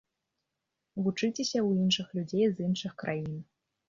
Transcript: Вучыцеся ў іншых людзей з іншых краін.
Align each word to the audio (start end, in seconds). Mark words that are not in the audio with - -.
Вучыцеся 1.07 1.59
ў 1.63 1.69
іншых 1.87 2.07
людзей 2.19 2.47
з 2.55 2.65
іншых 2.69 2.97
краін. 3.03 3.37